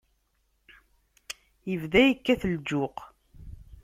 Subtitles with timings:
[1.69, 2.97] Yebda yekkat lǧuq.